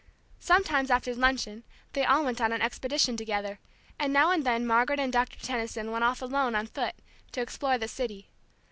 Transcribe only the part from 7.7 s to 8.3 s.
the city.